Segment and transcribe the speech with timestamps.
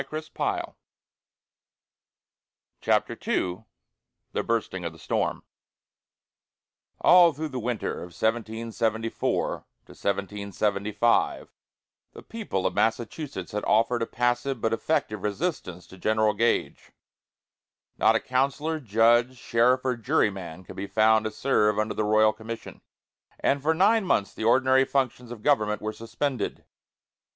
[0.01, 0.75] GULIAN VERPLANCK.
[2.81, 3.65] CHAPTER II
[4.31, 5.43] THE BURSTING OF THE STORM
[7.01, 11.53] All through the winter of 1774 75,
[12.13, 16.91] the people of Massachusetts had offered a passive but effective resistance to General Gage.
[17.95, 22.33] Not a councillor, judge, sheriff, or juryman could be found to serve under the royal
[22.33, 22.81] commission;
[23.39, 26.65] and for nine months the ordinary functions of government were suspended.